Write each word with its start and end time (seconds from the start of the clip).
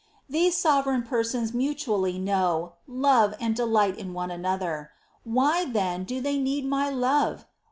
These 0.27 0.57
Sovereign 0.57 1.03
Persons 1.03 1.53
mutually 1.53 2.17
know, 2.17 2.73
love, 2.87 3.35
and 3.39 3.55
delight 3.55 3.99
in 3.99 4.13
one 4.15 4.31
another. 4.31 4.89
Why, 5.23 5.63
then, 5.65 6.05
do 6.05 6.19
they 6.19 6.39
need 6.39 6.65
my 6.65 6.89
love 6.89 7.45